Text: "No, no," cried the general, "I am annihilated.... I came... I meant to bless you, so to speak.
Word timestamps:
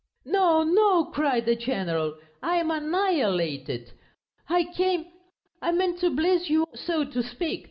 "No, 0.25 0.63
no," 0.63 1.05
cried 1.11 1.45
the 1.45 1.55
general, 1.55 2.17
"I 2.41 2.55
am 2.55 2.71
annihilated.... 2.71 3.91
I 4.49 4.63
came... 4.63 5.05
I 5.61 5.71
meant 5.73 5.99
to 5.99 6.09
bless 6.09 6.49
you, 6.49 6.65
so 6.73 7.03
to 7.03 7.21
speak. 7.21 7.59